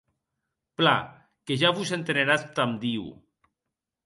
[0.79, 1.03] Plan,
[1.45, 3.07] que ja vos enteneratz damb Diu.